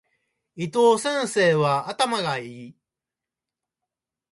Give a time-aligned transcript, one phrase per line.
[0.55, 2.75] 伊藤先生は頭が良い。